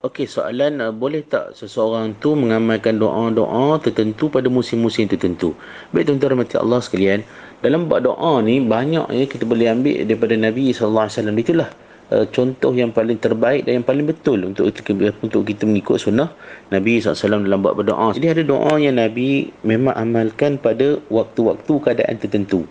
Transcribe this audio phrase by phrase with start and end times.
[0.00, 5.52] Okey, soalan uh, boleh tak seseorang tu mengamalkan doa-doa tertentu pada musim-musim tertentu?
[5.92, 7.20] Baik tuan-tuan rahmati Allah sekalian,
[7.60, 11.68] dalam bab doa ni banyak ya kita boleh ambil daripada Nabi sallallahu alaihi wasallam itulah
[12.16, 16.32] uh, contoh yang paling terbaik dan yang paling betul untuk kita, untuk kita mengikut sunnah
[16.72, 18.16] Nabi SAW dalam bab berdoa.
[18.16, 22.64] Jadi ada doa yang Nabi memang amalkan pada waktu-waktu keadaan tertentu.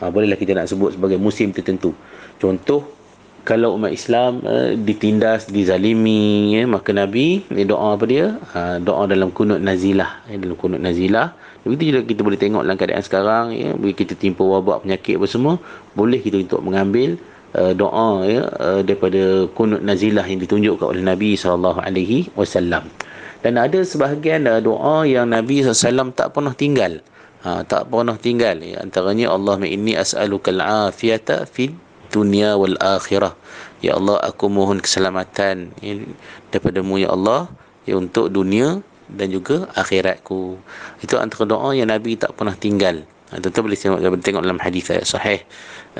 [0.00, 1.92] Ha, bolehlah kita nak sebut sebagai musim tertentu.
[2.40, 2.99] Contoh
[3.42, 8.36] kalau umat Islam uh, ditindas, dizalimi, ya, maka Nabi ni doa apa dia?
[8.52, 11.32] Uh, doa dalam kunut nazilah, ya, dalam kunut nazilah.
[11.66, 15.26] Begitu juga kita boleh tengok dalam keadaan sekarang, ya, bila kita timpa wabak penyakit apa
[15.28, 15.54] semua,
[15.92, 17.20] boleh kita untuk mengambil
[17.56, 21.36] uh, doa ya, uh, daripada kunut nazilah yang ditunjukkan oleh Nabi
[22.36, 22.84] wasallam.
[23.40, 27.00] Dan ada sebahagian uh, doa yang Nabi SAW tak pernah tinggal.
[27.40, 28.60] Ha, tak pernah tinggal.
[28.60, 31.72] Ya, antaranya Allahumma inni as'alukal afiyata fid
[32.10, 33.34] dunia wal akhirah.
[33.80, 35.96] Ya Allah, aku mohon keselamatan ya,
[36.52, 37.48] daripada-Mu ya Allah
[37.88, 40.60] ya untuk dunia dan juga akhiratku.
[41.00, 43.02] Itu antara doa yang Nabi tak pernah tinggal.
[43.30, 45.40] Ha, tuan boleh tengok, tengok dalam hadis ayat sahih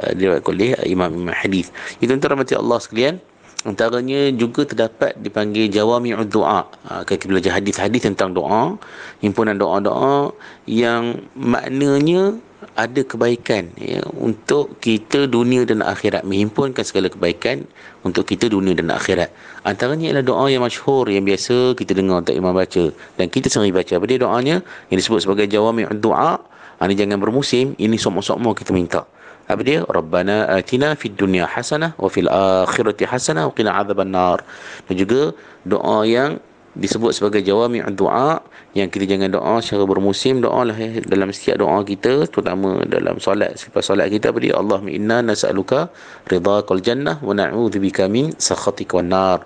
[0.02, 1.70] uh, diriwayatkan oleh Imam Imam Hadis.
[2.02, 3.22] Itu tuan rahmati Allah sekalian.
[3.60, 6.64] Antaranya juga terdapat dipanggil jawami'ud doa.
[6.88, 8.80] Ha, kita belajar hadis-hadis tentang doa,
[9.20, 10.32] himpunan doa-doa
[10.64, 12.40] yang maknanya
[12.76, 16.24] ada kebaikan ya, untuk kita dunia dan akhirat.
[16.24, 17.68] Menghimpunkan segala kebaikan
[18.00, 19.28] untuk kita dunia dan akhirat.
[19.68, 22.88] Antaranya ialah doa yang masyhur yang biasa kita dengar tak imam baca.
[23.20, 23.92] Dan kita sendiri baca.
[23.92, 24.56] Apa dia doanya?
[24.88, 26.40] Yang disebut sebagai jawami doa
[26.80, 29.04] ini jangan bermusim ini semua-semua kita minta
[29.54, 29.80] apa dia?
[29.98, 34.38] Rabbana atina fid dunya hasanah wa fil akhirati hasanah wa qina adzabannar
[34.86, 35.22] dan juga
[35.66, 36.38] doa yang
[36.78, 38.38] disebut sebagai jawami doa
[38.78, 43.18] yang kita jangan doa secara bermusim doa lah eh, dalam setiap doa kita terutama dalam
[43.18, 43.58] solat.
[43.58, 44.54] Selepas solat kita apa dia?
[44.54, 45.90] Allah inna nas'aluka
[46.30, 49.38] ridhaqal jannah wa na'udzubika min sakhatika wan nar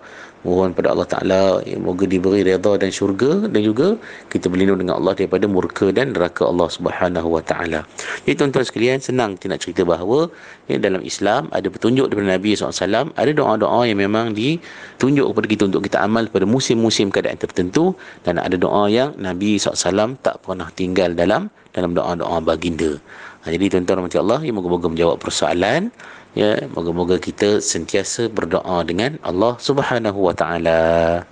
[0.45, 3.97] mohon pada Allah Ta'ala ya, moga diberi redha dan syurga dan juga
[4.29, 7.81] kita berlindung dengan Allah daripada murka dan neraka Allah Subhanahu Wa Ta'ala.
[8.29, 10.29] Jadi tuan-tuan sekalian senang kita nak cerita bahawa
[10.69, 13.17] ya, dalam Islam ada petunjuk daripada Nabi SAW.
[13.17, 18.37] Ada doa-doa yang memang ditunjuk kepada kita untuk kita amal pada musim-musim keadaan tertentu dan
[18.39, 22.97] ada doa yang Nabi SAW tak pernah tinggal dalam dalam doa-doa baginda.
[23.45, 25.93] Ha, jadi tuan-tuan Allah ya, moga-moga menjawab persoalan
[26.35, 31.23] ya moga-moga kita sentiasa berdoa dengan Allah Subhanahu wa taala